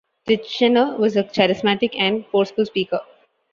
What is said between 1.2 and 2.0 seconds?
charismatic